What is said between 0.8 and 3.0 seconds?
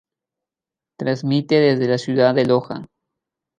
Transmite desde la ciudad de Loja.